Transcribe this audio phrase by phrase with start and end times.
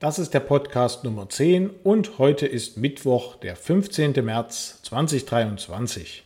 [0.00, 4.12] Das ist der Podcast Nummer 10 und heute ist Mittwoch, der 15.
[4.24, 6.22] März 2023.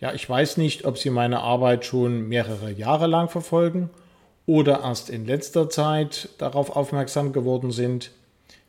[0.00, 3.88] Ja, ich weiß nicht, ob Sie meine Arbeit schon mehrere Jahre lang verfolgen
[4.46, 8.10] oder erst in letzter Zeit darauf aufmerksam geworden sind.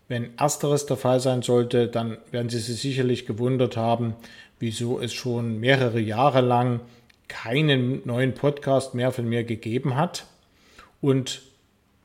[0.07, 4.14] Wenn ersteres der Fall sein sollte, dann werden Sie sich sicherlich gewundert haben,
[4.59, 6.82] wieso es schon mehrere Jahre lang
[7.29, 10.27] keinen neuen Podcast mehr von mir gegeben hat.
[11.02, 11.41] Und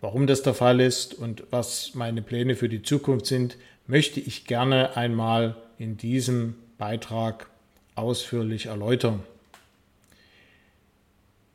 [0.03, 3.57] Warum das der Fall ist und was meine Pläne für die Zukunft sind,
[3.87, 7.49] möchte ich gerne einmal in diesem Beitrag
[7.95, 9.23] ausführlich erläutern.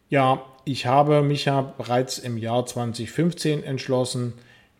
[0.09, 4.31] Ja, ich habe mich ja bereits im Jahr 2015 entschlossen,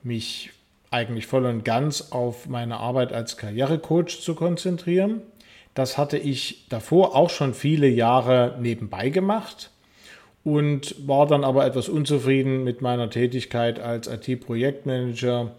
[0.02, 0.52] mich
[0.89, 5.22] eigentlich voll und ganz auf meine Arbeit als Karrierecoach zu konzentrieren.
[5.73, 9.72] Das hatte ich davor auch schon viele Jahre nebenbei gemacht
[10.44, 15.52] und war dann aber etwas unzufrieden mit meiner Tätigkeit als IT-Projektmanager,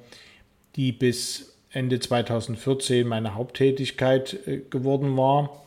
[0.77, 5.63] die bis Ende 2014 meine Haupttätigkeit äh, geworden war.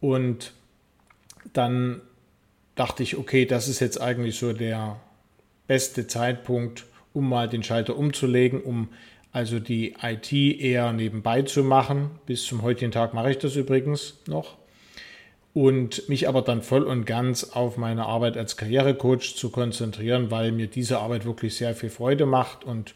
[0.00, 0.52] Und
[1.52, 2.00] dann
[2.74, 4.98] dachte ich, okay, das ist jetzt eigentlich so der
[5.66, 8.88] beste Zeitpunkt, um mal den Schalter umzulegen, um
[9.32, 12.12] also die IT eher nebenbei zu machen.
[12.26, 14.56] Bis zum heutigen Tag mache ich das übrigens noch
[15.54, 20.50] und mich aber dann voll und ganz auf meine Arbeit als Karrierecoach zu konzentrieren, weil
[20.50, 22.94] mir diese Arbeit wirklich sehr viel Freude macht und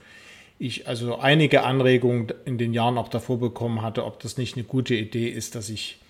[0.58, 4.64] ich also einige Anregungen in den Jahren auch davor bekommen hatte, ob das nicht eine
[4.64, 6.00] gute Idee ist, dass ich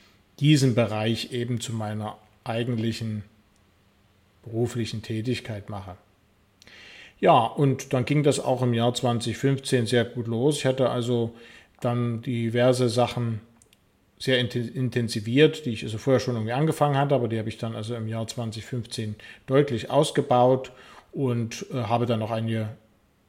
[0.40, 3.24] diesen Bereich eben zu meiner eigentlichen
[4.42, 5.96] beruflichen Tätigkeit mache.
[7.20, 10.58] Ja, und dann ging das auch im Jahr 2015 sehr gut los.
[10.58, 11.34] Ich hatte also
[11.80, 13.40] dann diverse Sachen
[14.18, 17.76] sehr intensiviert, die ich also vorher schon irgendwie angefangen hatte, aber die habe ich dann
[17.76, 19.14] also im Jahr 2015
[19.46, 20.72] deutlich ausgebaut
[21.12, 22.70] und äh, habe dann noch einige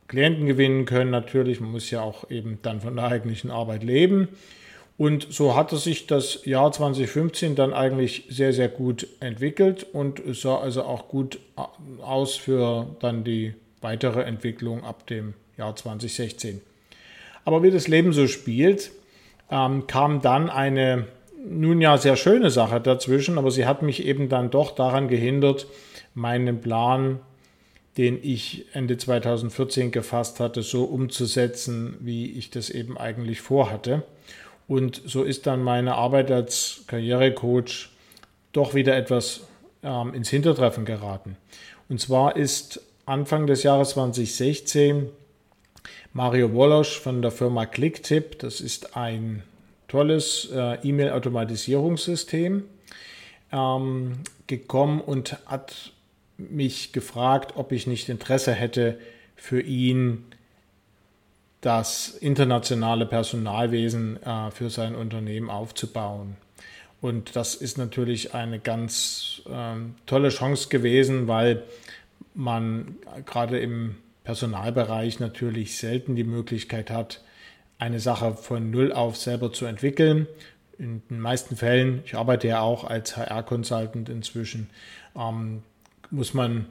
[0.07, 1.11] Klienten gewinnen können.
[1.11, 4.29] Natürlich, man muss ja auch eben dann von der eigentlichen Arbeit leben.
[4.97, 10.41] Und so hatte sich das Jahr 2015 dann eigentlich sehr, sehr gut entwickelt und es
[10.41, 11.39] sah also auch gut
[12.01, 16.59] aus für dann die weitere Entwicklung ab dem Jahr 2016.
[17.45, 18.91] Aber wie das Leben so spielt,
[19.49, 21.07] ähm, kam dann eine
[21.45, 25.67] nun ja sehr schöne Sache dazwischen, aber sie hat mich eben dann doch daran gehindert,
[26.13, 27.19] meinen Plan,
[27.97, 34.03] den ich Ende 2014 gefasst hatte, so umzusetzen, wie ich das eben eigentlich vorhatte.
[34.67, 37.89] Und so ist dann meine Arbeit als Karrierecoach
[38.51, 39.41] doch wieder etwas
[39.81, 41.37] ähm, ins Hintertreffen geraten.
[41.87, 45.09] Und zwar ist Anfang des Jahres 2016
[46.13, 48.39] Mario Wolosch von der Firma Clicktip.
[48.39, 49.43] Das ist ein
[49.87, 52.63] tolles äh, E-Mail-Automatisierungssystem
[53.51, 55.91] ähm, gekommen und hat
[56.37, 58.97] mich gefragt, ob ich nicht Interesse hätte,
[59.35, 60.25] für ihn
[61.61, 66.37] das internationale Personalwesen äh, für sein Unternehmen aufzubauen.
[67.01, 71.63] Und das ist natürlich eine ganz äh, tolle Chance gewesen, weil
[72.33, 72.95] man
[73.25, 73.95] gerade im
[74.29, 77.23] Personalbereich natürlich selten die Möglichkeit hat,
[77.79, 80.27] eine Sache von Null auf selber zu entwickeln.
[80.77, 84.69] In den meisten Fällen, ich arbeite ja auch als HR-Consultant inzwischen,
[85.15, 85.63] ähm,
[86.11, 86.67] muss man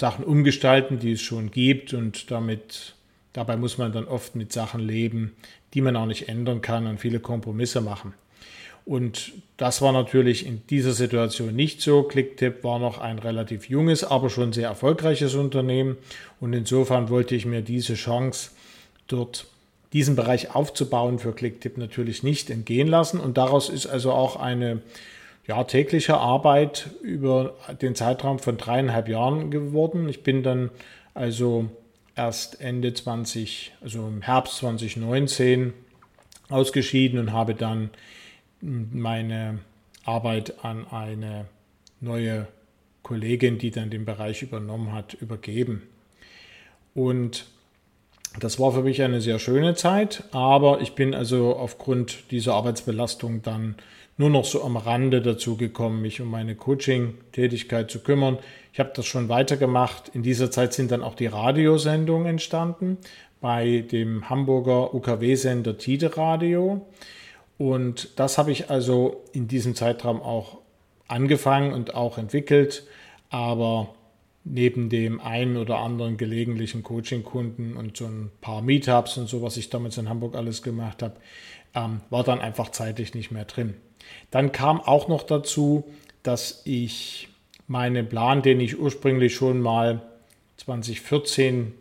[0.00, 2.96] Sachen umgestalten, die es schon gibt und damit,
[3.32, 5.36] dabei muss man dann oft mit Sachen leben,
[5.74, 8.14] die man auch nicht ändern kann und viele Kompromisse machen.
[8.86, 12.04] Und das war natürlich in dieser Situation nicht so.
[12.04, 15.96] Clicktip war noch ein relativ junges, aber schon sehr erfolgreiches Unternehmen.
[16.40, 18.52] Und insofern wollte ich mir diese Chance,
[19.08, 19.46] dort
[19.92, 23.18] diesen Bereich aufzubauen, für Clicktip natürlich nicht entgehen lassen.
[23.18, 24.82] Und daraus ist also auch eine
[25.48, 30.08] ja, tägliche Arbeit über den Zeitraum von dreieinhalb Jahren geworden.
[30.08, 30.70] Ich bin dann
[31.12, 31.68] also
[32.14, 35.72] erst Ende 20, also im Herbst 2019
[36.50, 37.90] ausgeschieden und habe dann
[38.60, 39.58] meine
[40.04, 41.46] Arbeit an eine
[42.00, 42.46] neue
[43.02, 45.82] Kollegin, die dann den Bereich übernommen hat, übergeben.
[46.94, 47.46] Und
[48.40, 53.42] das war für mich eine sehr schöne Zeit, aber ich bin also aufgrund dieser Arbeitsbelastung
[53.42, 53.76] dann
[54.18, 58.38] nur noch so am Rande dazu gekommen, mich um meine Coaching-Tätigkeit zu kümmern.
[58.72, 60.10] Ich habe das schon weitergemacht.
[60.14, 62.98] In dieser Zeit sind dann auch die Radiosendungen entstanden
[63.40, 66.86] bei dem Hamburger UKW-Sender Tide Radio.
[67.58, 70.58] Und das habe ich also in diesem Zeitraum auch
[71.08, 72.86] angefangen und auch entwickelt.
[73.30, 73.94] Aber
[74.44, 79.56] neben dem einen oder anderen gelegentlichen Coaching-Kunden und so ein paar Meetups und so, was
[79.56, 81.16] ich damals in Hamburg alles gemacht habe,
[81.74, 83.74] ähm, war dann einfach zeitlich nicht mehr drin.
[84.30, 85.84] Dann kam auch noch dazu,
[86.22, 87.28] dass ich
[87.66, 90.02] meinen Plan, den ich ursprünglich schon mal
[90.58, 91.72] 2014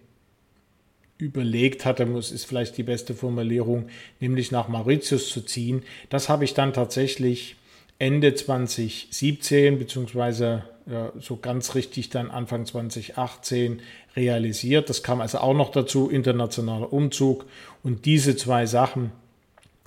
[1.18, 3.88] überlegt hatte, muss, ist vielleicht die beste Formulierung,
[4.20, 5.84] nämlich nach Mauritius zu ziehen.
[6.10, 7.56] Das habe ich dann tatsächlich
[8.00, 13.82] Ende 2017 beziehungsweise ja, so ganz richtig dann Anfang 2018
[14.16, 14.90] realisiert.
[14.90, 17.46] Das kam also auch noch dazu, internationaler Umzug
[17.82, 19.12] und diese zwei Sachen,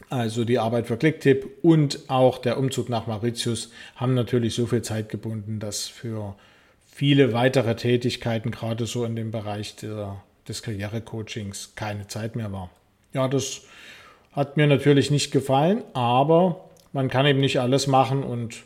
[0.09, 4.83] also die Arbeit für Clicktip und auch der Umzug nach Mauritius, haben natürlich so viel
[4.83, 6.35] Zeit gebunden, dass für
[6.91, 12.71] viele weitere Tätigkeiten, gerade so in dem Bereich der des Karrierecoachings keine Zeit mehr war.
[13.13, 13.63] Ja, das
[14.33, 18.65] hat mir natürlich nicht gefallen, aber man kann eben nicht alles machen und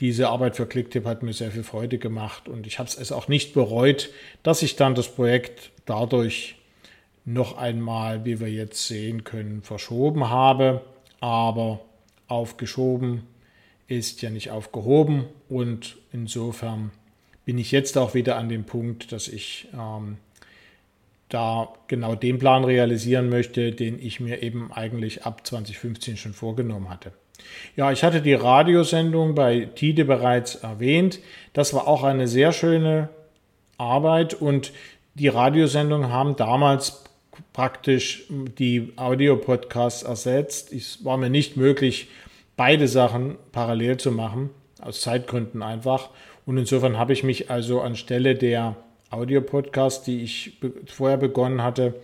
[0.00, 3.28] diese Arbeit für Clicktip hat mir sehr viel Freude gemacht und ich habe es auch
[3.28, 4.10] nicht bereut,
[4.42, 6.56] dass ich dann das Projekt dadurch
[7.26, 10.80] noch einmal, wie wir jetzt sehen können, verschoben habe.
[11.20, 11.80] Aber
[12.28, 13.24] aufgeschoben
[13.88, 16.92] ist ja nicht aufgehoben und insofern
[17.44, 20.16] bin ich jetzt auch wieder an dem Punkt, dass ich ähm,
[21.30, 26.90] da genau den Plan realisieren möchte, den ich mir eben eigentlich ab 2015 schon vorgenommen
[26.90, 27.12] hatte.
[27.76, 31.20] Ja, ich hatte die Radiosendung bei Tide bereits erwähnt.
[31.52, 33.08] Das war auch eine sehr schöne
[33.78, 34.72] Arbeit und
[35.14, 37.04] die Radiosendungen haben damals
[37.52, 40.72] praktisch die Audiopodcasts ersetzt.
[40.72, 42.08] Es war mir nicht möglich,
[42.56, 44.50] beide Sachen parallel zu machen,
[44.80, 46.10] aus Zeitgründen einfach.
[46.44, 48.76] Und insofern habe ich mich also anstelle der
[49.10, 51.94] Audiopodcast, die ich vorher begonnen hatte,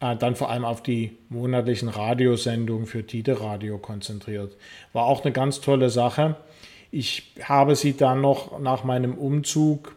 [0.00, 4.56] äh, dann vor allem auf die monatlichen Radiosendungen für Tide Radio konzentriert.
[4.92, 6.36] War auch eine ganz tolle Sache.
[6.90, 9.94] Ich habe sie dann noch nach meinem Umzug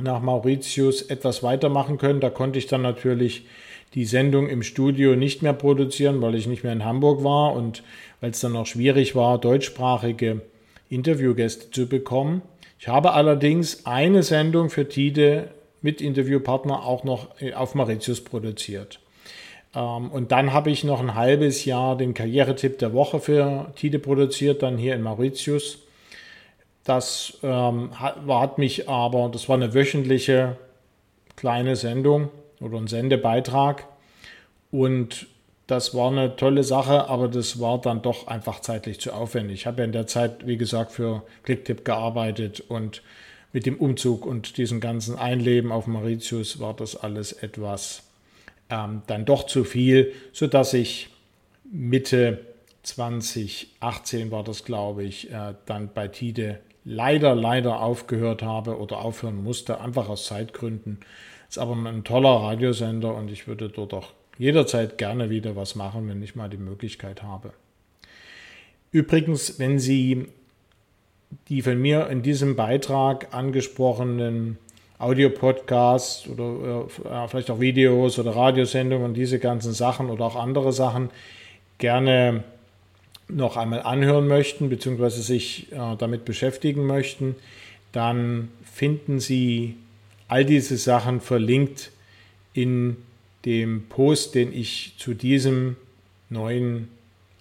[0.00, 2.20] nach Mauritius etwas weitermachen können.
[2.20, 3.46] Da konnte ich dann natürlich
[3.94, 7.82] die Sendung im Studio nicht mehr produzieren, weil ich nicht mehr in Hamburg war und
[8.20, 10.42] weil es dann noch schwierig war, deutschsprachige
[10.90, 12.42] Interviewgäste zu bekommen.
[12.78, 15.48] Ich habe allerdings eine Sendung für Tide
[15.82, 19.00] mit Interviewpartner auch noch äh, auf Mauritius produziert.
[19.74, 23.98] Ähm, und dann habe ich noch ein halbes Jahr den Karrieretipp der Woche für Tide
[23.98, 25.78] produziert, dann hier in Mauritius.
[26.84, 30.56] Das ähm, hat, mich aber, das war eine wöchentliche
[31.36, 32.30] kleine Sendung
[32.60, 33.84] oder ein Sendebeitrag.
[34.70, 35.26] Und
[35.66, 39.60] das war eine tolle Sache, aber das war dann doch einfach zeitlich zu aufwendig.
[39.60, 43.02] Ich habe ja in der Zeit, wie gesagt, für Clicktip gearbeitet und
[43.52, 48.02] mit dem Umzug und diesem ganzen Einleben auf Mauritius war das alles etwas
[48.70, 51.08] ähm, dann doch zu viel, sodass ich
[51.70, 52.44] Mitte
[52.82, 59.42] 2018 war das, glaube ich, äh, dann bei Tide leider, leider aufgehört habe oder aufhören
[59.42, 61.00] musste, einfach aus Zeitgründen.
[61.48, 66.08] Ist aber ein toller Radiosender und ich würde dort auch jederzeit gerne wieder was machen,
[66.08, 67.52] wenn ich mal die Möglichkeit habe.
[68.90, 70.28] Übrigens, wenn Sie
[71.48, 74.58] die von mir in diesem Beitrag angesprochenen
[74.98, 80.72] Audio-Podcasts oder äh, vielleicht auch Videos oder Radiosendungen und diese ganzen Sachen oder auch andere
[80.72, 81.10] Sachen
[81.78, 82.42] gerne
[83.28, 85.08] noch einmal anhören möchten bzw.
[85.08, 87.36] sich äh, damit beschäftigen möchten,
[87.92, 89.76] dann finden Sie
[90.26, 91.90] all diese Sachen verlinkt
[92.52, 92.96] in
[93.44, 95.76] dem Post, den ich zu diesem
[96.28, 96.88] neuen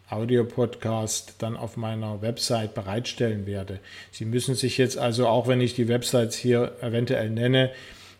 [0.09, 3.81] Audio-Podcast dann auf meiner Website bereitstellen werde.
[4.12, 7.71] Sie müssen sich jetzt also, auch wenn ich die Websites hier eventuell nenne,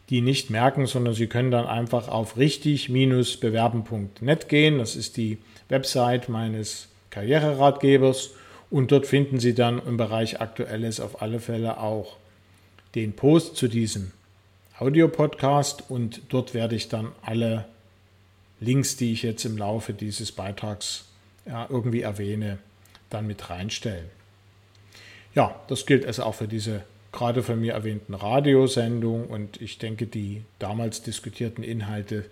[0.10, 4.80] die nicht merken, sondern Sie können dann einfach auf richtig-bewerben.net gehen.
[4.80, 5.38] Das ist die
[5.70, 8.32] Website meines Karriereratgebers
[8.70, 12.18] und dort finden Sie dann im Bereich Aktuelles auf alle Fälle auch
[12.96, 14.12] den Post zu diesem
[14.80, 17.66] Audio-Podcast und dort werde ich dann alle
[18.60, 21.06] Links, die ich jetzt im Laufe dieses Beitrags
[21.48, 22.60] ja, irgendwie erwähne,
[23.10, 24.10] dann mit reinstellen.
[25.34, 30.08] Ja, das gilt also auch für diese gerade von mir erwähnten Radiosendung und ich denke,
[30.08, 32.26] die damals diskutierten Inhalte,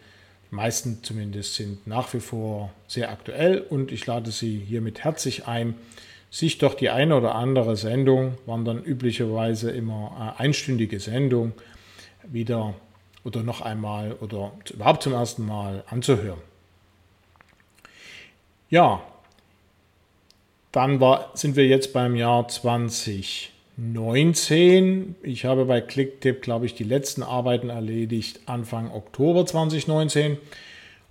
[0.51, 5.48] die meisten zumindest, sind nach wie vor sehr aktuell und ich lade Sie hiermit herzlich
[5.48, 5.75] ein,
[6.29, 11.53] sich doch die eine oder andere Sendung, waren dann üblicherweise immer äh, einstündige Sendung,
[12.24, 12.75] wieder
[13.24, 16.41] oder noch einmal oder überhaupt zum ersten Mal anzuhören.
[18.69, 19.01] Ja,
[20.72, 25.15] dann war, sind wir jetzt beim Jahr 2019.
[25.22, 30.39] Ich habe bei Clicktip, glaube ich, die letzten Arbeiten erledigt Anfang Oktober 2019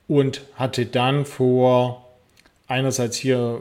[0.08, 2.04] und hatte dann vor,
[2.66, 3.61] einerseits hier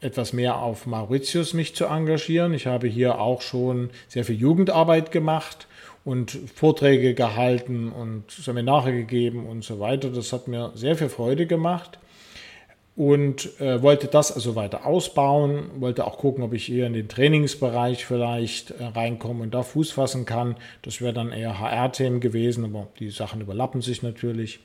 [0.00, 2.54] etwas mehr auf Mauritius mich zu engagieren.
[2.54, 5.66] Ich habe hier auch schon sehr viel Jugendarbeit gemacht
[6.04, 10.08] und Vorträge gehalten und Seminare gegeben und so weiter.
[10.08, 11.98] Das hat mir sehr viel Freude gemacht
[12.96, 17.08] und äh, wollte das also weiter ausbauen, wollte auch gucken, ob ich eher in den
[17.08, 20.56] Trainingsbereich vielleicht äh, reinkomme und da Fuß fassen kann.
[20.82, 24.60] Das wäre dann eher HR-Themen gewesen, aber die Sachen überlappen sich natürlich.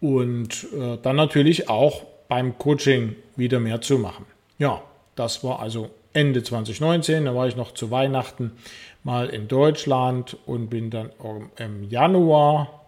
[0.00, 4.24] und äh, dann natürlich auch beim Coaching wieder mehr zu machen.
[4.58, 4.82] Ja,
[5.14, 8.52] das war also Ende 2019, da war ich noch zu Weihnachten
[9.04, 11.10] mal in Deutschland und bin dann
[11.58, 12.86] im Januar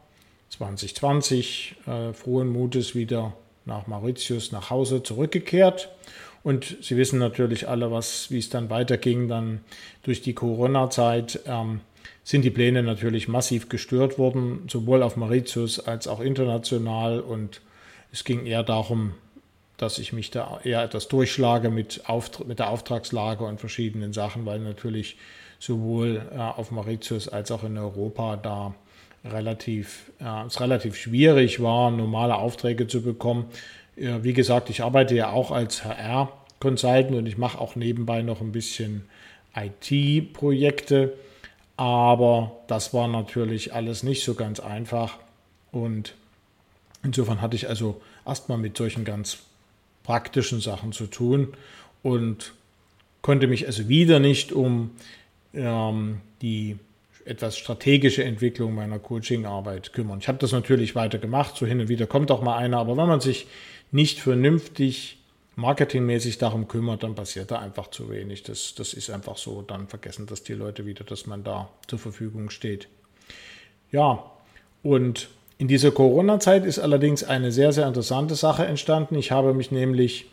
[0.50, 5.88] 2020 äh, frohen Mutes wieder nach Mauritius nach Hause zurückgekehrt.
[6.42, 9.28] Und Sie wissen natürlich alle, was, wie es dann weiterging.
[9.28, 9.60] Dann
[10.02, 11.80] durch die Corona-Zeit ähm,
[12.22, 17.20] sind die Pläne natürlich massiv gestört worden, sowohl auf Mauritius als auch international.
[17.20, 17.62] Und
[18.12, 19.14] es ging eher darum,
[19.78, 24.44] dass ich mich da eher etwas durchschlage mit, Auft mit der Auftragslage und verschiedenen Sachen,
[24.44, 25.16] weil natürlich
[25.58, 28.74] sowohl äh, auf Mauritius als auch in Europa da
[29.24, 33.46] relativ, äh, es relativ schwierig war, normale Aufträge zu bekommen.
[33.96, 38.40] Äh, wie gesagt, ich arbeite ja auch als HR-Consultant und ich mache auch nebenbei noch
[38.40, 39.06] ein bisschen
[39.54, 41.14] IT-Projekte.
[41.76, 45.18] Aber das war natürlich alles nicht so ganz einfach.
[45.72, 46.14] Und
[47.02, 49.38] insofern hatte ich also erstmal mit solchen ganz
[50.04, 51.54] praktischen Sachen zu tun
[52.02, 52.52] und
[53.22, 54.90] konnte mich also wieder nicht um
[55.54, 56.76] ähm, die
[57.24, 60.18] etwas strategische Entwicklung meiner Coachingarbeit kümmern.
[60.20, 62.96] Ich habe das natürlich weiter gemacht, so hin und wieder kommt auch mal einer, aber
[62.96, 63.46] wenn man sich
[63.90, 65.18] nicht vernünftig
[65.56, 68.42] marketingmäßig darum kümmert, dann passiert da einfach zu wenig.
[68.42, 69.62] Das, das ist einfach so.
[69.62, 72.88] Dann vergessen das die Leute wieder, dass man da zur Verfügung steht.
[73.92, 74.24] Ja,
[74.82, 75.28] und
[75.58, 79.14] in dieser Corona-Zeit ist allerdings eine sehr, sehr interessante Sache entstanden.
[79.14, 80.26] Ich habe mich nämlich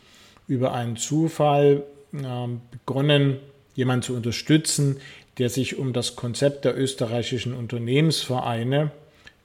[0.48, 3.38] über einen Zufall äh, begonnen,
[3.74, 4.98] jemanden zu unterstützen,
[5.38, 8.90] der sich um das Konzept der österreichischen Unternehmensvereine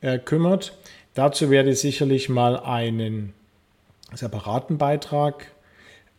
[0.01, 0.77] äh, kümmert.
[1.13, 3.33] Dazu werde ich sicherlich mal einen
[4.13, 5.51] separaten Beitrag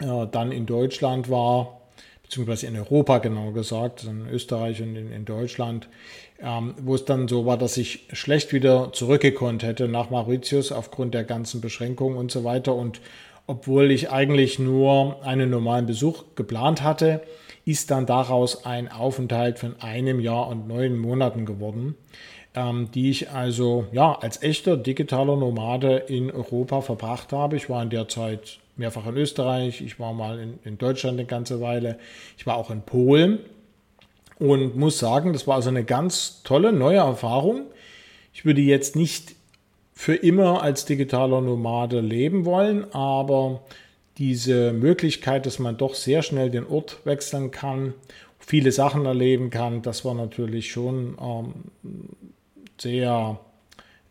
[0.00, 1.80] äh, dann in Deutschland war,
[2.24, 5.88] beziehungsweise in Europa genau gesagt, in Österreich und in, in Deutschland,
[6.40, 11.14] ähm, wo es dann so war, dass ich schlecht wieder zurückgekonnt hätte nach Mauritius aufgrund
[11.14, 12.74] der ganzen Beschränkungen und so weiter.
[12.74, 13.00] Und
[13.46, 17.22] obwohl ich eigentlich nur einen normalen Besuch geplant hatte,
[17.68, 21.96] ist dann daraus ein Aufenthalt von einem Jahr und neun Monaten geworden,
[22.54, 27.56] ähm, die ich also ja als echter digitaler Nomade in Europa verbracht habe.
[27.56, 31.26] Ich war in der Zeit mehrfach in Österreich, ich war mal in, in Deutschland eine
[31.26, 31.98] ganze Weile,
[32.38, 33.40] ich war auch in Polen
[34.38, 37.66] und muss sagen, das war also eine ganz tolle neue Erfahrung.
[38.32, 39.34] Ich würde jetzt nicht
[39.92, 43.60] für immer als digitaler Nomade leben wollen, aber
[44.18, 47.94] diese Möglichkeit, dass man doch sehr schnell den Ort wechseln kann,
[48.38, 51.54] viele Sachen erleben kann, das war natürlich schon ähm,
[52.78, 53.38] sehr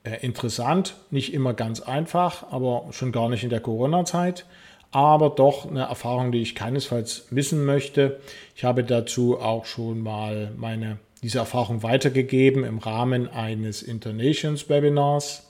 [0.03, 0.95] äh, interessant.
[1.11, 4.45] Nicht immer ganz einfach, aber schon gar nicht in der Corona-Zeit.
[4.91, 8.19] Aber doch eine Erfahrung, die ich keinesfalls missen möchte.
[8.55, 15.46] Ich habe dazu auch schon mal meine, diese Erfahrung weitergegeben im Rahmen eines Internations Webinars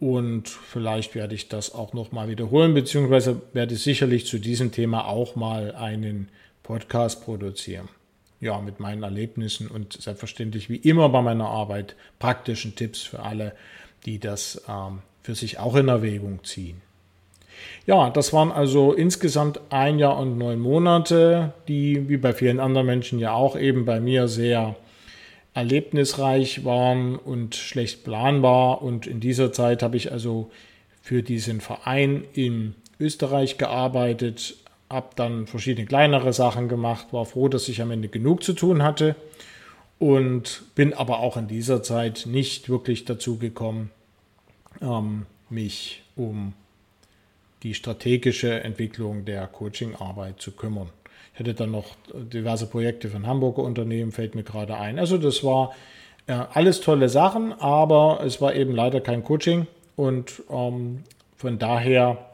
[0.00, 5.06] und vielleicht werde ich das auch nochmal wiederholen, beziehungsweise werde ich sicherlich zu diesem Thema
[5.06, 6.28] auch mal einen
[6.62, 7.88] Podcast produzieren.
[8.40, 13.54] Ja, mit meinen Erlebnissen und selbstverständlich wie immer bei meiner Arbeit praktischen Tipps für alle,
[14.04, 16.82] die das ähm, für sich auch in Erwägung ziehen.
[17.86, 22.86] Ja, das waren also insgesamt ein Jahr und neun Monate, die wie bei vielen anderen
[22.86, 24.76] Menschen ja auch eben bei mir sehr
[25.54, 28.82] erlebnisreich waren und schlecht planbar.
[28.82, 30.50] Und in dieser Zeit habe ich also
[31.00, 34.56] für diesen Verein in Österreich gearbeitet,
[34.90, 38.82] habe dann verschiedene kleinere Sachen gemacht, war froh, dass ich am Ende genug zu tun
[38.82, 39.16] hatte
[39.98, 43.90] und bin aber auch in dieser Zeit nicht wirklich dazu gekommen,
[44.80, 46.52] ähm, mich um
[47.62, 50.90] die strategische Entwicklung der Coachingarbeit zu kümmern.
[51.34, 55.00] Ich hatte dann noch diverse Projekte von Hamburger Unternehmen, fällt mir gerade ein.
[55.00, 55.74] Also das war
[56.28, 61.02] äh, alles tolle Sachen, aber es war eben leider kein Coaching und ähm,
[61.36, 62.30] von daher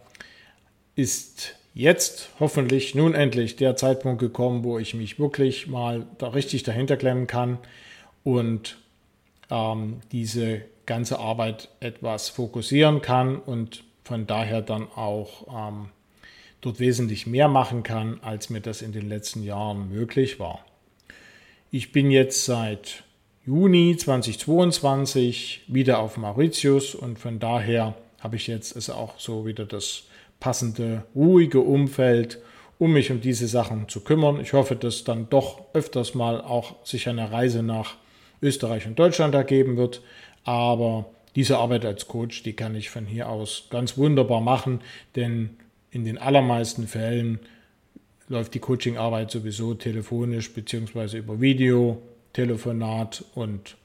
[0.97, 6.63] ist jetzt hoffentlich nun endlich der Zeitpunkt gekommen, wo ich mich wirklich mal da richtig
[6.63, 7.57] dahinter klemmen kann
[8.23, 8.77] und
[9.51, 15.89] ähm, diese ganze Arbeit etwas fokussieren kann und von daher dann auch ähm,
[16.61, 20.65] dort wesentlich mehr machen kann, als mir das in den letzten Jahren möglich war.
[21.71, 23.05] Ich bin jetzt seit
[23.47, 29.65] Juni 2022 wieder auf Mauritius und von daher habe ich jetzt also auch so wieder
[29.65, 30.05] das
[30.41, 32.39] passende, ruhige Umfeld,
[32.79, 34.41] um mich um diese Sachen zu kümmern.
[34.41, 37.95] Ich hoffe, dass dann doch öfters mal auch sich eine Reise nach
[38.43, 40.03] Österreich und Deutschland ergeben wird.
[40.45, 44.81] Aber diese Arbeit als Coach, die kann ich von hier aus ganz wunderbar machen,
[45.15, 45.57] denn
[45.91, 47.41] in den allermeisten Fällen
[48.29, 51.19] läuft die Coachingarbeit sowieso telefonisch bzw.
[51.19, 52.01] über Video,
[52.33, 53.77] Telefonat und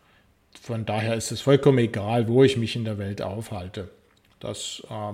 [0.62, 3.90] von daher ist es vollkommen egal, wo ich mich in der Welt aufhalte.
[4.40, 5.14] Das äh,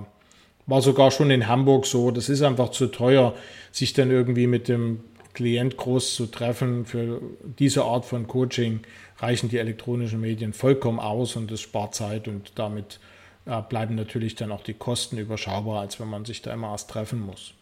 [0.66, 2.10] war sogar schon in Hamburg so.
[2.10, 3.34] Das ist einfach zu teuer,
[3.70, 5.00] sich dann irgendwie mit dem
[5.34, 6.84] Klient groß zu treffen.
[6.84, 7.20] Für
[7.58, 8.80] diese Art von Coaching
[9.18, 13.00] reichen die elektronischen Medien vollkommen aus und das spart Zeit und damit
[13.44, 17.20] bleiben natürlich dann auch die Kosten überschaubar, als wenn man sich da immer erst treffen
[17.20, 17.54] muss.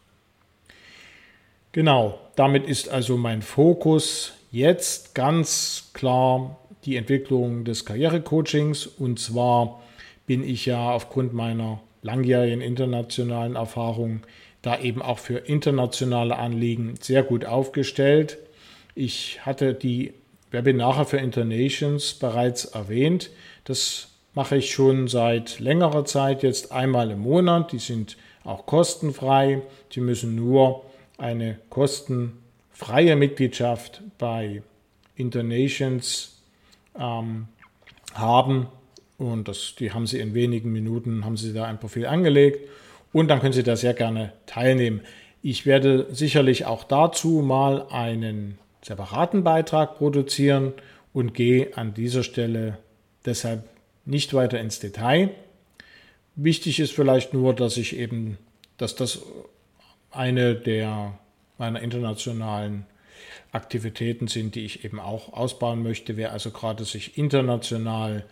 [1.71, 9.81] Genau, damit ist also mein Fokus jetzt ganz klar die Entwicklung des Karrierecoachings und zwar
[10.25, 14.21] bin ich ja aufgrund meiner langjährigen internationalen Erfahrung
[14.61, 18.37] da eben auch für internationale Anliegen sehr gut aufgestellt.
[18.93, 20.13] Ich hatte die
[20.51, 23.31] Webinare für Internations bereits erwähnt.
[23.63, 27.71] Das mache ich schon seit längerer Zeit, jetzt einmal im Monat.
[27.71, 29.61] Die sind auch kostenfrei.
[29.93, 30.83] Sie müssen nur
[31.17, 34.63] eine kostenfreie Mitgliedschaft bei
[35.15, 36.41] Internations
[36.97, 37.47] ähm,
[38.13, 38.67] haben
[39.17, 42.67] und das, die haben Sie in wenigen Minuten, haben Sie da ein Profil angelegt
[43.13, 45.01] und dann können Sie da sehr gerne teilnehmen.
[45.43, 50.73] Ich werde sicherlich auch dazu mal einen separaten Beitrag produzieren
[51.13, 52.79] und gehe an dieser Stelle
[53.25, 53.63] deshalb
[54.05, 55.29] nicht weiter ins Detail.
[56.35, 58.37] Wichtig ist vielleicht nur, dass ich eben,
[58.77, 59.21] dass das
[60.11, 61.17] eine der
[61.57, 62.85] meiner internationalen
[63.51, 66.17] Aktivitäten sind, die ich eben auch ausbauen möchte.
[66.17, 68.23] Wer also gerade sich international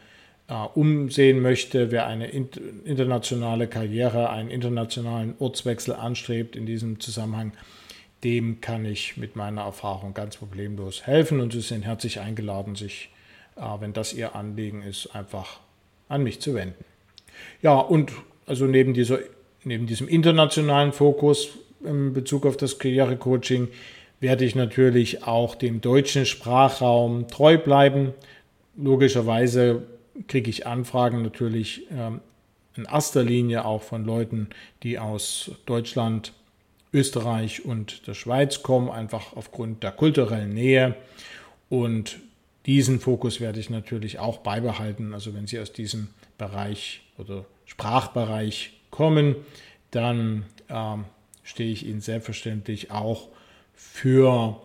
[0.48, 7.52] äh, umsehen möchte, wer eine internationale Karriere, einen internationalen Ortswechsel anstrebt in diesem Zusammenhang,
[8.24, 13.10] dem kann ich mit meiner Erfahrung ganz problemlos helfen und Sie sind herzlich eingeladen, sich,
[13.14, 13.19] äh,
[13.80, 15.60] wenn das Ihr Anliegen ist, einfach
[16.08, 16.84] an mich zu wenden.
[17.62, 18.12] Ja, und
[18.46, 19.20] also neben, dieser,
[19.64, 21.50] neben diesem internationalen Fokus
[21.84, 23.70] in Bezug auf das Karrierecoaching
[24.20, 28.14] werde ich natürlich auch dem deutschen Sprachraum treu bleiben.
[28.76, 29.84] Logischerweise
[30.28, 32.20] kriege ich Anfragen natürlich ähm,
[32.76, 34.50] in erster Linie auch von Leuten,
[34.84, 36.34] die aus Deutschland,
[36.92, 40.96] Österreich und der Schweiz kommen, einfach aufgrund der kulturellen Nähe.
[41.70, 42.20] Und
[42.70, 45.16] diesen Fokus werde ich natürlich auch beibehalten.
[45.16, 49.36] Also wenn Sie aus diesem Bereich oder Sprachbereich kommen,
[49.90, 51.06] dann ähm,
[51.42, 53.30] stehe ich Ihnen selbstverständlich auch
[53.74, 54.62] für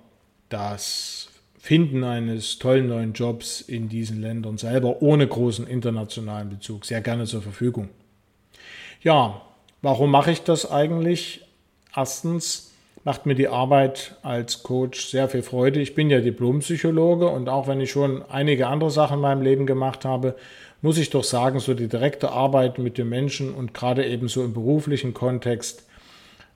[0.51, 7.01] das Finden eines tollen neuen Jobs in diesen Ländern selber ohne großen internationalen Bezug sehr
[7.01, 7.88] gerne zur Verfügung.
[9.03, 9.40] Ja,
[9.81, 11.40] warum mache ich das eigentlich?
[11.97, 12.73] Erstens
[13.05, 15.81] macht mir die Arbeit als Coach sehr viel Freude.
[15.81, 19.67] Ich bin ja Diplompsychologe und auch wenn ich schon einige andere Sachen in meinem Leben
[19.67, 20.35] gemacht habe,
[20.81, 24.43] muss ich doch sagen, so die direkte Arbeit mit den Menschen und gerade eben so
[24.45, 25.87] im beruflichen Kontext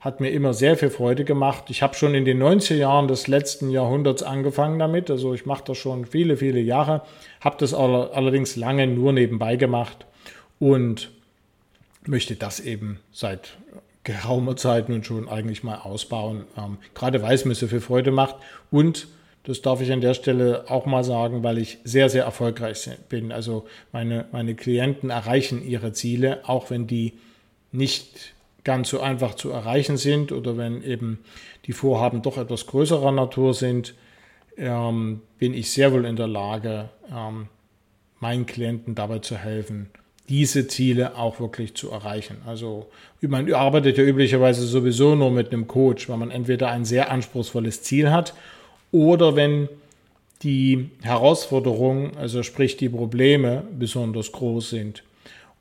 [0.01, 1.65] hat mir immer sehr viel Freude gemacht.
[1.69, 5.11] Ich habe schon in den 90er Jahren des letzten Jahrhunderts angefangen damit.
[5.11, 7.03] Also ich mache das schon viele, viele Jahre,
[7.41, 10.07] habe das allerdings lange nur nebenbei gemacht
[10.61, 11.11] und
[12.07, 13.59] möchte das eben seit
[14.09, 16.45] geraumer Zeit nun schon eigentlich mal ausbauen.
[16.57, 18.37] Ähm, gerade weil es mir so viel Freude macht
[18.71, 19.07] und
[19.45, 23.33] das darf ich an der Stelle auch mal sagen, weil ich sehr, sehr erfolgreich bin.
[23.33, 27.15] Also meine, meine Klienten erreichen ihre Ziele, auch wenn die
[27.71, 31.19] nicht ganz so einfach zu erreichen sind oder wenn eben
[31.67, 33.95] die Vorhaben doch etwas größerer Natur sind,
[34.57, 37.49] ähm, bin ich sehr wohl in der Lage, ähm,
[38.21, 39.91] meinen Klienten dabei zu helfen,
[40.29, 42.39] diese Ziele auch wirklich zu erreichen.
[42.47, 42.87] Also
[43.21, 47.83] man arbeitet ja üblicherweise sowieso nur mit einem Coach, weil man entweder ein sehr anspruchsvolles
[47.83, 48.35] Ziel hat
[48.93, 49.69] oder wenn
[50.43, 55.03] die Herausforderungen, also sprich die Probleme, besonders groß sind.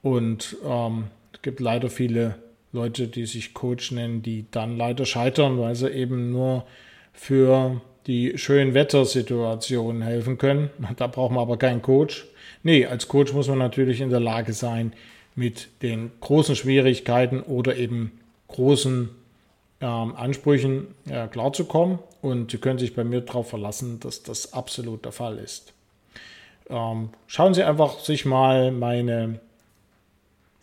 [0.04, 2.36] Und ähm, es gibt leider viele
[2.74, 6.66] Leute, die sich Coach nennen, die dann leider scheitern, weil sie eben nur
[7.14, 10.70] für die schönen Wettersituationen helfen können.
[10.96, 12.26] Da braucht man aber keinen Coach.
[12.64, 14.94] Nee, als Coach muss man natürlich in der Lage sein,
[15.36, 18.12] mit den großen Schwierigkeiten oder eben
[18.48, 19.10] großen
[19.82, 22.00] ähm, Ansprüchen äh, klarzukommen.
[22.22, 25.74] Und Sie können sich bei mir darauf verlassen, dass das absolut der Fall ist.
[26.70, 29.40] Ähm, schauen Sie einfach sich mal meine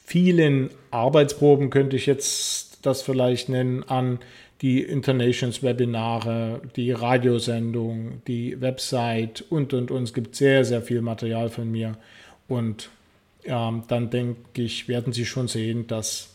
[0.04, 4.18] vielen Arbeitsproben, könnte ich jetzt das vielleicht nennen, an
[4.62, 10.14] die Internations-Webinare, die Radiosendung, die Website und, und, und.
[10.14, 11.96] Gibt sehr, sehr viel Material von mir.
[12.48, 12.90] Und
[13.44, 16.30] ähm, dann denke ich, werden Sie schon sehen, dass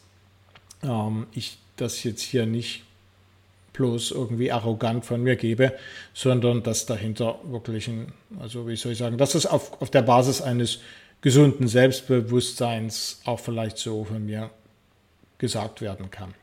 [0.84, 2.84] ähm, ich das jetzt hier nicht
[3.73, 5.73] bloß irgendwie arrogant von mir gebe,
[6.13, 10.01] sondern dass dahinter wirklich ein, also wie soll ich sagen, dass es auf, auf der
[10.01, 10.82] Basis eines
[11.21, 14.49] gesunden Selbstbewusstseins auch vielleicht so von mir
[15.38, 16.34] gesagt werden kann.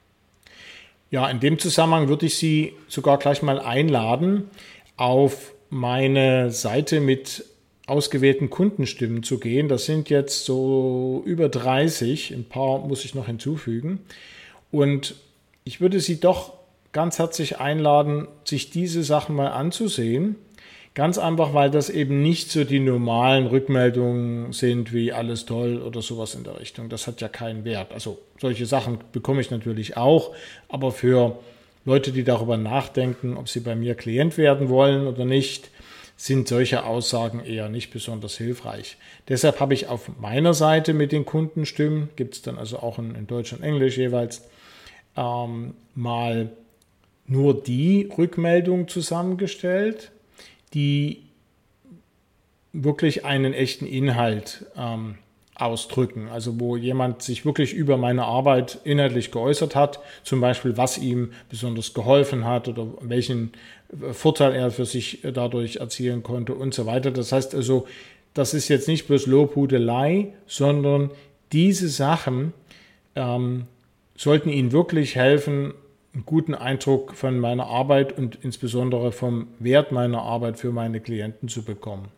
[1.11, 4.51] Ja, in dem Zusammenhang würde ich Sie sogar gleich mal einladen,
[4.97, 7.45] auf meine Seite mit
[7.87, 9.69] ausgewählten Kundenstimmen zu gehen.
[9.69, 14.01] Das sind jetzt so über 30, ein paar muss ich noch hinzufügen.
[14.73, 15.15] Und
[15.65, 16.55] ich würde Sie doch
[16.93, 20.37] ganz herzlich einladen, sich diese Sachen mal anzusehen
[20.97, 26.01] Ganz einfach, weil das eben nicht so die normalen Rückmeldungen sind wie alles toll oder
[26.01, 26.89] sowas in der Richtung.
[26.89, 27.93] Das hat ja keinen Wert.
[27.93, 30.35] Also solche Sachen bekomme ich natürlich auch,
[30.71, 31.39] aber für
[31.85, 35.69] Leute, die darüber nachdenken, ob sie bei mir Klient werden wollen oder nicht,
[36.17, 38.97] sind solche Aussagen eher nicht besonders hilfreich.
[39.29, 43.15] Deshalb habe ich auf meiner Seite mit den Kundenstimmen, gibt es dann also auch in,
[43.15, 44.49] in Deutsch und Englisch jeweils,
[45.15, 46.49] ähm, mal
[47.27, 50.11] nur die Rückmeldung zusammengestellt
[50.75, 51.23] die
[52.73, 55.17] wirklich einen echten Inhalt ähm,
[55.55, 56.29] ausdrücken.
[56.29, 61.33] Also wo jemand sich wirklich über meine Arbeit inhaltlich geäußert hat, zum Beispiel was ihm
[61.49, 63.53] besonders geholfen hat oder welchen
[63.91, 67.11] äh, Vorteil er für sich dadurch erzielen konnte und so weiter.
[67.11, 67.87] Das heißt also,
[68.35, 71.11] das ist jetzt nicht bloß Lobhudelei, sondern
[71.53, 72.53] diese Sachen
[73.15, 73.67] ähm,
[74.15, 75.73] sollten Ihnen wirklich helfen,
[76.17, 81.51] einen guten Eindruck von meiner Arbeit und insbesondere vom Wert meiner Arbeit für meine Klienten
[81.51, 82.09] zu bekommen.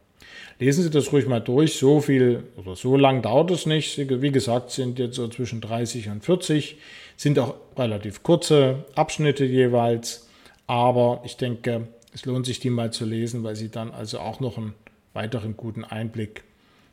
[0.60, 1.74] Lesen Sie das ruhig mal durch.
[1.78, 3.98] So viel oder so lang dauert es nicht.
[3.98, 6.78] Wie gesagt, sind jetzt so zwischen 30 und 40,
[7.16, 10.28] sind auch relativ kurze Abschnitte jeweils.
[10.68, 14.38] Aber ich denke, es lohnt sich, die mal zu lesen, weil Sie dann also auch
[14.38, 14.74] noch einen
[15.12, 16.44] weiteren guten Einblick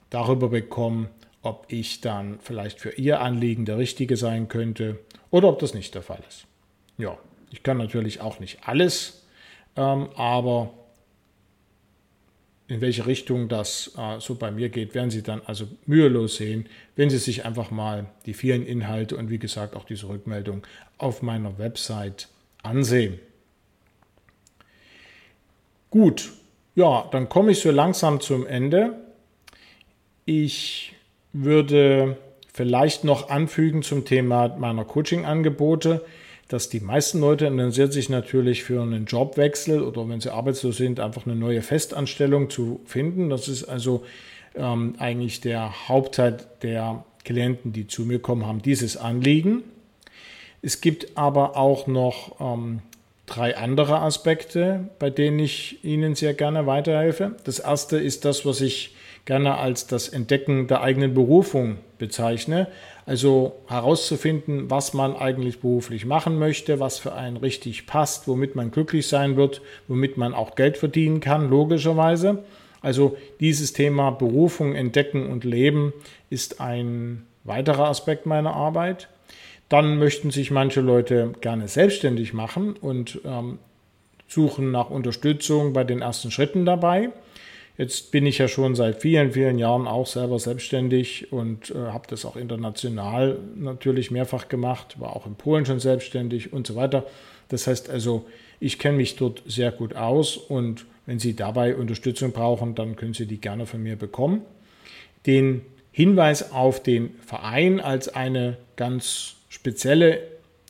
[0.09, 1.09] darüber bekommen,
[1.43, 4.97] ob ich dann vielleicht für Ihr Anliegen der Richtige sein könnte
[5.29, 6.47] oder ob das nicht der Fall ist.
[6.97, 7.17] Ja,
[7.51, 9.25] ich kann natürlich auch nicht alles,
[9.75, 10.73] ähm, aber
[12.67, 16.67] in welche Richtung das äh, so bei mir geht, werden Sie dann also mühelos sehen,
[16.95, 20.65] wenn Sie sich einfach mal die vielen Inhalte und wie gesagt auch diese Rückmeldung
[20.97, 22.27] auf meiner Website
[22.63, 23.19] ansehen.
[25.91, 26.33] Gut,
[26.73, 28.95] ja, dann komme ich so langsam zum Ende.
[30.25, 30.93] Ich
[31.33, 32.17] würde
[32.51, 36.03] vielleicht noch anfügen zum Thema meiner Coaching-Angebote
[36.47, 40.99] dass die meisten Leute interessieren sich natürlich für einen Jobwechsel oder wenn sie arbeitslos sind,
[40.99, 43.29] einfach eine neue Festanstellung zu finden.
[43.29, 44.05] Das ist also
[44.55, 49.63] ähm, eigentlich der Hauptteil der Klienten, die zu mir kommen, haben dieses Anliegen.
[50.61, 52.81] Es gibt aber auch noch ähm,
[53.25, 57.35] drei andere Aspekte, bei denen ich Ihnen sehr gerne weiterhelfe.
[57.43, 62.67] Das erste ist das, was ich gerne als das Entdecken der eigenen Berufung bezeichne.
[63.05, 68.71] Also herauszufinden, was man eigentlich beruflich machen möchte, was für einen richtig passt, womit man
[68.71, 72.43] glücklich sein wird, womit man auch Geld verdienen kann, logischerweise.
[72.81, 75.93] Also dieses Thema Berufung, Entdecken und Leben
[76.29, 79.07] ist ein weiterer Aspekt meiner Arbeit.
[79.69, 83.59] Dann möchten sich manche Leute gerne selbstständig machen und ähm,
[84.27, 87.09] suchen nach Unterstützung bei den ersten Schritten dabei.
[87.77, 92.07] Jetzt bin ich ja schon seit vielen, vielen Jahren auch selber selbstständig und äh, habe
[92.09, 97.05] das auch international natürlich mehrfach gemacht, war auch in Polen schon selbstständig und so weiter.
[97.49, 98.25] Das heißt also,
[98.61, 103.13] ich kenne mich dort sehr gut aus und wenn Sie dabei Unterstützung brauchen, dann können
[103.13, 104.41] Sie die gerne von mir bekommen.
[105.25, 105.61] Den
[105.91, 110.21] Hinweis auf den Verein als eine ganz spezielle,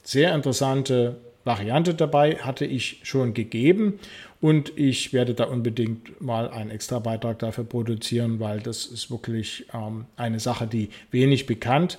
[0.04, 4.00] sehr interessante Variante dabei, hatte ich schon gegeben
[4.46, 9.66] und ich werde da unbedingt mal einen extra Beitrag dafür produzieren, weil das ist wirklich
[9.74, 11.98] ähm, eine Sache, die wenig bekannt,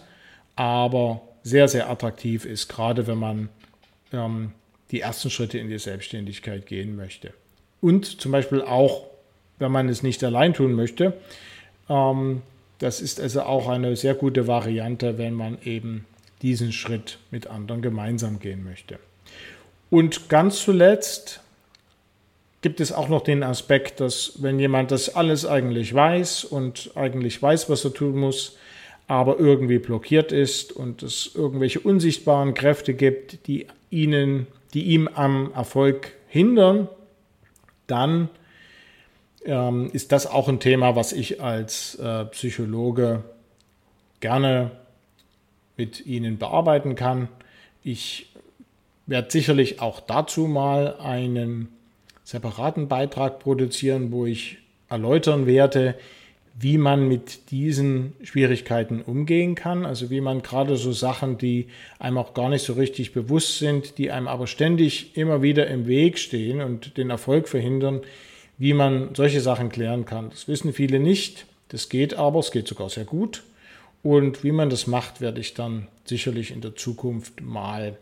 [0.54, 3.48] aber sehr, sehr attraktiv ist, gerade wenn man
[4.12, 4.52] ähm,
[4.92, 7.32] die ersten Schritte in die Selbstständigkeit gehen möchte.
[7.80, 9.02] Und zum Beispiel auch,
[9.58, 11.14] wenn man es nicht allein tun möchte,
[11.88, 12.42] ähm,
[12.78, 16.04] das ist also auch eine sehr gute Variante, wenn man eben
[16.42, 19.00] diesen Schritt mit anderen gemeinsam gehen möchte.
[19.90, 21.40] Und ganz zuletzt
[22.62, 27.40] gibt es auch noch den Aspekt, dass wenn jemand das alles eigentlich weiß und eigentlich
[27.40, 28.56] weiß, was er tun muss,
[29.06, 35.52] aber irgendwie blockiert ist und es irgendwelche unsichtbaren Kräfte gibt, die ihnen, die ihm am
[35.52, 36.88] Erfolg hindern,
[37.86, 38.28] dann
[39.44, 43.22] ähm, ist das auch ein Thema, was ich als äh, Psychologe
[44.20, 44.72] gerne
[45.76, 47.28] mit Ihnen bearbeiten kann.
[47.84, 48.32] Ich
[49.06, 51.68] werde sicherlich auch dazu mal einen
[52.26, 54.58] separaten Beitrag produzieren, wo ich
[54.88, 55.94] erläutern werde,
[56.58, 59.86] wie man mit diesen Schwierigkeiten umgehen kann.
[59.86, 61.68] Also wie man gerade so Sachen, die
[62.00, 65.86] einem auch gar nicht so richtig bewusst sind, die einem aber ständig immer wieder im
[65.86, 68.00] Weg stehen und den Erfolg verhindern,
[68.58, 70.30] wie man solche Sachen klären kann.
[70.30, 71.46] Das wissen viele nicht.
[71.68, 73.44] Das geht aber, es geht sogar sehr gut.
[74.02, 77.96] Und wie man das macht, werde ich dann sicherlich in der Zukunft mal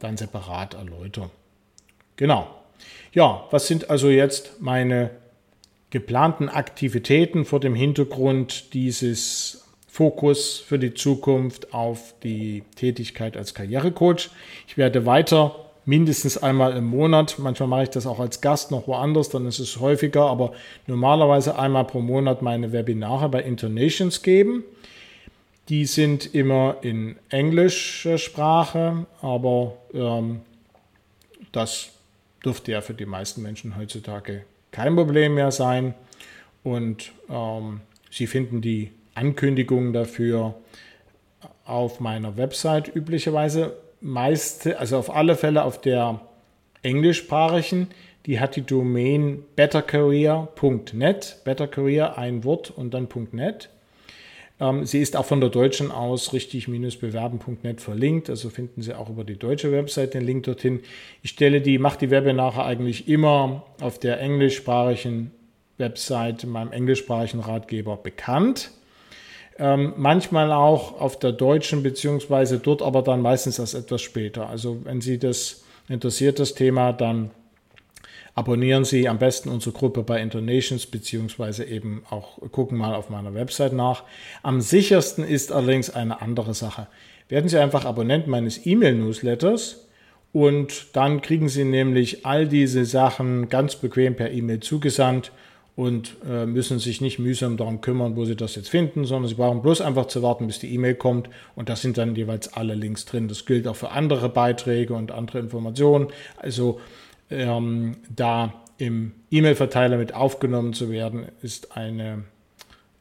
[0.00, 1.30] dann separat erläutern.
[2.16, 2.61] Genau.
[3.12, 5.10] Ja, was sind also jetzt meine
[5.90, 14.30] geplanten Aktivitäten vor dem Hintergrund dieses Fokus für die Zukunft auf die Tätigkeit als Karrierecoach?
[14.66, 18.86] Ich werde weiter mindestens einmal im Monat, manchmal mache ich das auch als Gast noch
[18.86, 20.52] woanders, dann ist es häufiger, aber
[20.86, 24.64] normalerweise einmal pro Monat meine Webinare bei Internations geben.
[25.68, 30.40] Die sind immer in englischer Sprache, aber ähm,
[31.52, 31.90] das
[32.44, 35.94] dürfte ja für die meisten Menschen heutzutage kein Problem mehr sein.
[36.62, 40.54] Und ähm, Sie finden die Ankündigungen dafür
[41.64, 43.76] auf meiner Website üblicherweise.
[44.00, 46.20] Meiste, also auf alle Fälle auf der
[46.82, 47.86] englischsprachigen,
[48.26, 53.70] die hat die Domain bettercareer.net, bettercareer ein Wort und dann .net.
[54.62, 59.24] Ähm, sie ist auch von der deutschen aus richtig-bewerben.net verlinkt, also finden Sie auch über
[59.24, 60.80] die deutsche Website den Link dorthin.
[61.22, 65.32] Ich stelle die, mache die Webinare eigentlich immer auf der englischsprachigen
[65.78, 68.70] Website, meinem englischsprachigen Ratgeber bekannt.
[69.58, 74.48] Ähm, manchmal auch auf der deutschen, beziehungsweise dort aber dann meistens erst etwas später.
[74.48, 77.30] Also wenn Sie das interessiert, das Thema, dann
[78.34, 83.34] abonnieren Sie am besten unsere Gruppe bei Intonations beziehungsweise eben auch gucken mal auf meiner
[83.34, 84.04] Website nach.
[84.42, 86.86] Am sichersten ist allerdings eine andere Sache.
[87.28, 89.86] Werden Sie einfach Abonnent meines E-Mail-Newsletters
[90.32, 95.32] und dann kriegen Sie nämlich all diese Sachen ganz bequem per E-Mail zugesandt
[95.74, 99.34] und äh, müssen sich nicht mühsam darum kümmern, wo Sie das jetzt finden, sondern Sie
[99.34, 102.74] brauchen bloß einfach zu warten, bis die E-Mail kommt und da sind dann jeweils alle
[102.74, 103.28] Links drin.
[103.28, 106.08] Das gilt auch für andere Beiträge und andere Informationen.
[106.36, 106.80] Also
[107.32, 112.24] ähm, da im E-Mail-Verteiler mit aufgenommen zu werden, ist eine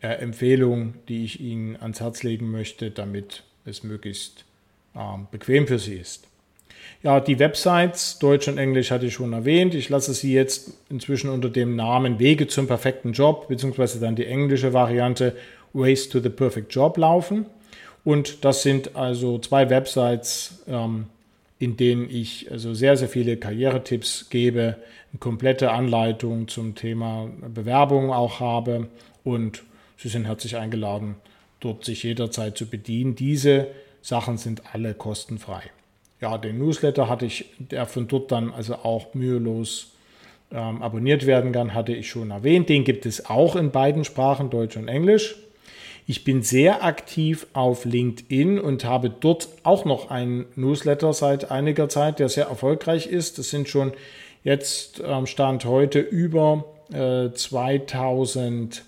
[0.02, 4.46] äh, Empfehlung, die ich Ihnen ans Herz legen möchte, damit es möglichst
[4.96, 6.28] ähm, bequem für Sie ist.
[7.04, 9.74] Ja, die Websites Deutsch und Englisch hatte ich schon erwähnt.
[9.74, 14.26] Ich lasse sie jetzt inzwischen unter dem Namen Wege zum perfekten Job, beziehungsweise dann die
[14.26, 15.36] englische Variante
[15.74, 17.46] Ways to the Perfect Job laufen.
[18.04, 21.06] Und das sind also zwei Websites, ähm,
[21.62, 24.78] in denen ich also sehr, sehr viele Karrieretipps gebe,
[25.12, 28.88] eine komplette Anleitung zum Thema Bewerbung auch habe
[29.24, 29.64] und
[30.02, 31.18] Sie sind herzlich eingeladen,
[31.60, 33.14] dort sich jederzeit zu bedienen.
[33.14, 33.68] Diese
[34.02, 35.62] Sachen sind alle kostenfrei.
[36.20, 39.92] Ja, den Newsletter hatte ich, der von dort dann also auch mühelos
[40.52, 42.68] ähm, abonniert werden kann, hatte ich schon erwähnt.
[42.68, 45.36] Den gibt es auch in beiden Sprachen, Deutsch und Englisch.
[46.08, 51.90] Ich bin sehr aktiv auf LinkedIn und habe dort auch noch einen Newsletter seit einiger
[51.90, 53.38] Zeit, der sehr erfolgreich ist.
[53.38, 53.94] Das sind schon
[54.44, 58.84] jetzt am Stand heute über äh, 2000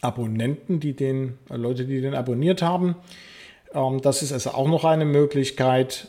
[0.00, 2.96] Abonnenten, die den, äh, Leute, die den abonniert haben.
[3.72, 6.08] Ähm, das ist also auch noch eine Möglichkeit,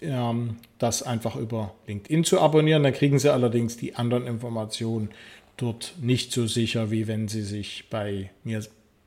[0.00, 2.82] ähm, das einfach über LinkedIn zu abonnieren.
[2.82, 5.10] Dann kriegen Sie allerdings die anderen Informationen
[5.56, 8.62] dort nicht so sicher, wie wenn Sie sich bei mir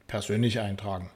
[0.07, 1.09] persönlich eintragen.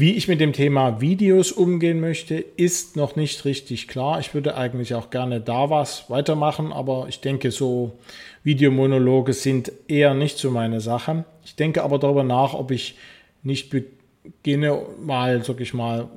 [0.00, 4.20] Wie ich mit dem Thema Videos umgehen möchte, ist noch nicht richtig klar.
[4.20, 7.98] Ich würde eigentlich auch gerne da was weitermachen, aber ich denke, so
[8.44, 11.24] Videomonologe sind eher nicht so meine Sache.
[11.44, 12.94] Ich denke aber darüber nach, ob ich
[13.42, 16.08] nicht beginne, mal, sag ich mal,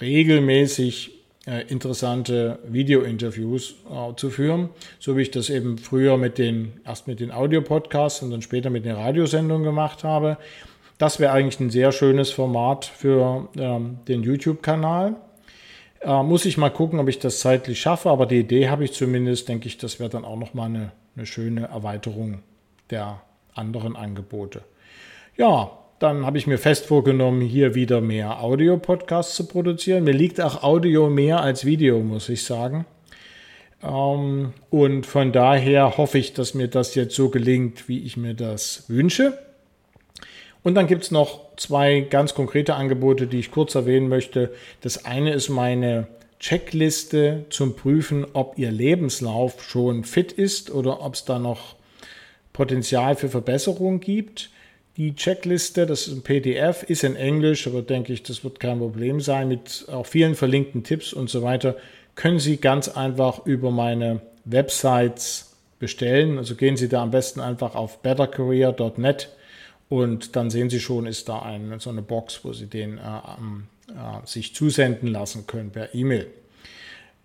[0.00, 1.17] regelmäßig
[1.68, 7.20] interessante Video-Interviews äh, zu führen, so wie ich das eben früher mit den, erst mit
[7.20, 10.36] den Audio-Podcasts und dann später mit den Radiosendungen gemacht habe.
[10.98, 15.16] Das wäre eigentlich ein sehr schönes Format für ähm, den YouTube-Kanal.
[16.00, 18.92] Äh, muss ich mal gucken, ob ich das zeitlich schaffe, aber die Idee habe ich
[18.92, 22.40] zumindest, denke ich, das wäre dann auch nochmal eine, eine schöne Erweiterung
[22.90, 23.22] der
[23.54, 24.62] anderen Angebote.
[25.36, 30.04] Ja, dann habe ich mir fest vorgenommen, hier wieder mehr Audio-Podcasts zu produzieren.
[30.04, 32.86] Mir liegt auch Audio mehr als Video, muss ich sagen.
[33.82, 38.34] Ähm, und von daher hoffe ich, dass mir das jetzt so gelingt, wie ich mir
[38.34, 39.38] das wünsche.
[40.62, 44.52] Und dann gibt es noch zwei ganz konkrete Angebote, die ich kurz erwähnen möchte.
[44.82, 46.08] Das eine ist meine
[46.40, 51.76] Checkliste zum Prüfen, ob Ihr Lebenslauf schon fit ist oder ob es da noch
[52.52, 54.50] Potenzial für Verbesserung gibt.
[54.98, 58.80] Die Checkliste, das ist ein PDF, ist in Englisch, aber denke ich, das wird kein
[58.80, 61.76] Problem sein, mit auch vielen verlinkten Tipps und so weiter,
[62.16, 66.36] können Sie ganz einfach über meine Websites bestellen.
[66.36, 69.28] Also gehen Sie da am besten einfach auf bettercareer.net
[69.88, 73.00] und dann sehen Sie schon, ist da eine, so eine Box, wo Sie den äh,
[73.00, 76.26] äh, sich zusenden lassen können per E-Mail.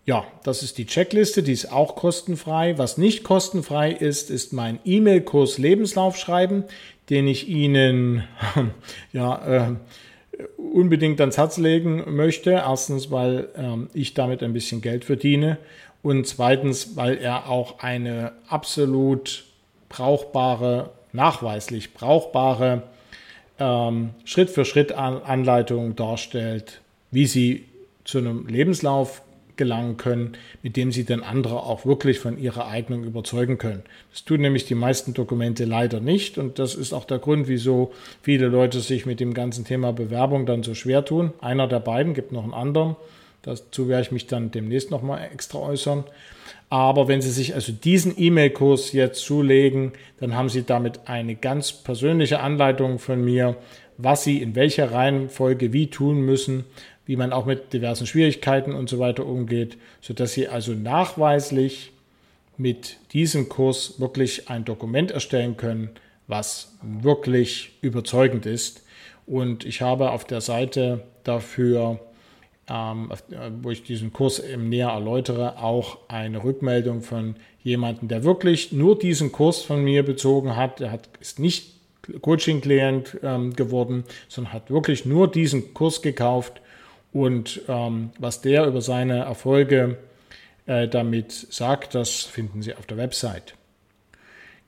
[0.05, 2.77] Ja, das ist die Checkliste, die ist auch kostenfrei.
[2.77, 6.65] Was nicht kostenfrei ist, ist mein E-Mail-Kurs Lebenslauf schreiben,
[7.09, 8.23] den ich Ihnen
[9.13, 9.75] ja, äh,
[10.57, 12.51] unbedingt ans Herz legen möchte.
[12.51, 15.57] Erstens, weil ähm, ich damit ein bisschen Geld verdiene
[16.01, 19.45] und zweitens, weil er auch eine absolut
[19.89, 22.83] brauchbare, nachweislich brauchbare
[23.59, 27.65] ähm, Schritt-für-Schritt-Anleitung darstellt, wie Sie
[28.03, 29.21] zu einem Lebenslauf
[29.57, 33.83] gelangen können, mit dem sie dann andere auch wirklich von ihrer Eignung überzeugen können.
[34.11, 37.91] Das tun nämlich die meisten Dokumente leider nicht und das ist auch der Grund, wieso
[38.21, 41.33] viele Leute sich mit dem ganzen Thema Bewerbung dann so schwer tun.
[41.41, 42.95] Einer der beiden gibt noch einen anderen.
[43.43, 46.05] Dazu werde ich mich dann demnächst nochmal extra äußern.
[46.69, 51.71] Aber wenn Sie sich also diesen E-Mail-Kurs jetzt zulegen, dann haben Sie damit eine ganz
[51.71, 53.57] persönliche Anleitung von mir,
[53.97, 56.63] was Sie in welcher Reihenfolge wie tun müssen,
[57.05, 61.91] wie man auch mit diversen Schwierigkeiten und so weiter umgeht, sodass Sie also nachweislich
[62.57, 65.89] mit diesem Kurs wirklich ein Dokument erstellen können,
[66.27, 68.83] was wirklich überzeugend ist.
[69.25, 71.99] Und ich habe auf der Seite dafür,
[72.69, 73.11] ähm,
[73.61, 78.97] wo ich diesen Kurs eben näher erläutere, auch eine Rückmeldung von jemandem, der wirklich nur
[78.97, 80.79] diesen Kurs von mir bezogen hat.
[80.79, 81.73] Er hat, ist nicht
[82.21, 86.61] Coaching-Klient ähm, geworden, sondern hat wirklich nur diesen Kurs gekauft
[87.13, 89.97] und ähm, was der über seine Erfolge
[90.65, 93.53] äh, damit sagt, das finden Sie auf der Website.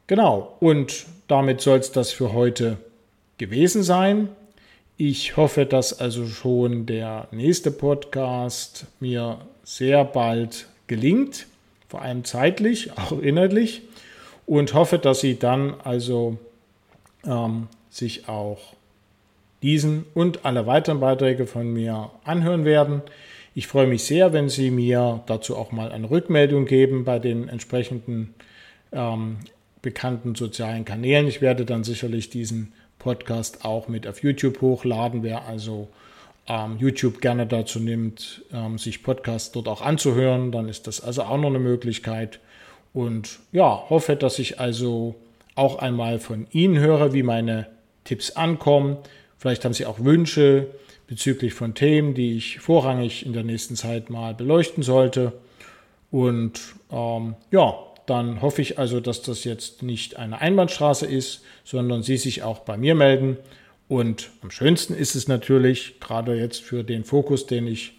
[0.07, 2.77] Genau, und damit soll es das für heute
[3.37, 4.29] gewesen sein.
[4.97, 11.47] Ich hoffe, dass also schon der nächste Podcast mir sehr bald gelingt,
[11.89, 13.81] vor allem zeitlich, auch inhaltlich,
[14.45, 16.37] und hoffe, dass Sie dann also
[17.25, 18.74] ähm, sich auch
[19.61, 23.01] diesen und alle weiteren Beiträge von mir anhören werden.
[23.53, 27.47] Ich freue mich sehr, wenn Sie mir dazu auch mal eine Rückmeldung geben bei den
[27.47, 28.33] entsprechenden
[28.91, 29.37] ähm,
[29.81, 31.27] bekannten sozialen Kanälen.
[31.27, 35.23] Ich werde dann sicherlich diesen Podcast auch mit auf YouTube hochladen.
[35.23, 35.87] Wer also
[36.47, 41.23] ähm, YouTube gerne dazu nimmt, ähm, sich Podcasts dort auch anzuhören, dann ist das also
[41.23, 42.39] auch noch eine Möglichkeit.
[42.93, 45.15] Und ja, hoffe, dass ich also
[45.55, 47.67] auch einmal von Ihnen höre, wie meine
[48.03, 48.97] Tipps ankommen.
[49.45, 50.69] Vielleicht haben Sie auch Wünsche
[51.05, 55.33] bezüglich von Themen, die ich vorrangig in der nächsten Zeit mal beleuchten sollte.
[56.09, 56.59] Und
[56.91, 57.75] ähm, ja,
[58.07, 62.61] dann hoffe ich also, dass das jetzt nicht eine Einbahnstraße ist, sondern Sie sich auch
[62.61, 63.37] bei mir melden.
[63.87, 67.93] Und am schönsten ist es natürlich, gerade jetzt für den Fokus, den ich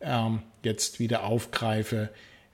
[0.00, 2.08] ähm, jetzt wieder aufgreife,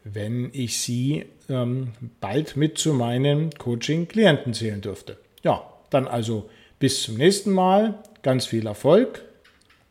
[0.05, 5.17] wenn ich Sie ähm, bald mit zu meinen Coaching-Klienten zählen dürfte.
[5.43, 9.23] Ja, dann also bis zum nächsten Mal, ganz viel Erfolg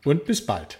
[0.03, 0.79] und bis bald.